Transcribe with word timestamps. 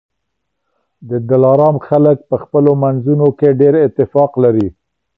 د 1.09 1.11
دلارام 1.29 1.75
خلک 1.87 2.17
په 2.29 2.35
خپلو 2.43 2.71
منځونو 2.83 3.27
کي 3.39 3.49
ډېر 3.61 3.73
اتفاق 3.87 4.31
لري 4.43 4.67